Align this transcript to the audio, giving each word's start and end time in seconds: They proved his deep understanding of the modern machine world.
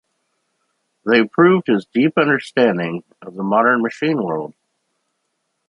They 1.05 1.25
proved 1.27 1.67
his 1.67 1.85
deep 1.85 2.13
understanding 2.17 3.03
of 3.21 3.35
the 3.35 3.43
modern 3.43 3.83
machine 3.83 4.17
world. 4.23 4.55